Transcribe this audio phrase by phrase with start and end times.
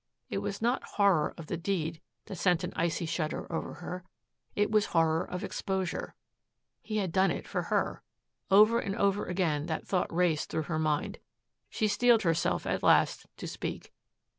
[0.31, 4.03] It was not horror of the deed that sent an icy shudder over her.
[4.55, 6.15] It was horror of exposure.
[6.81, 8.01] He had done it for her.
[8.49, 11.19] Over and over again that thought raced through her mind.
[11.69, 13.93] She steeled herself at last to speak.